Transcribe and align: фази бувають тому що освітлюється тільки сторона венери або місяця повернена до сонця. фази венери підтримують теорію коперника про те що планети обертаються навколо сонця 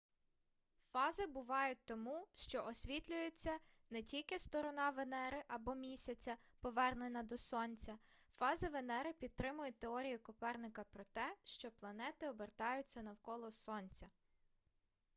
фази 0.93 1.27
бувають 1.27 1.79
тому 1.85 2.27
що 2.35 2.65
освітлюється 2.65 3.57
тільки 4.05 4.39
сторона 4.39 4.89
венери 4.89 5.43
або 5.47 5.75
місяця 5.75 6.37
повернена 6.61 7.23
до 7.23 7.37
сонця. 7.37 7.97
фази 8.31 8.69
венери 8.69 9.13
підтримують 9.13 9.79
теорію 9.79 10.19
коперника 10.23 10.83
про 10.91 11.03
те 11.11 11.35
що 11.43 11.71
планети 11.71 12.29
обертаються 12.29 13.01
навколо 13.01 13.51
сонця 13.51 14.07